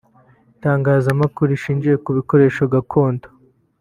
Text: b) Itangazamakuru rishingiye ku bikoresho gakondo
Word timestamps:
b) 0.03 0.03
Itangazamakuru 0.53 1.47
rishingiye 1.51 1.95
ku 2.03 2.09
bikoresho 2.17 2.61
gakondo 2.73 3.27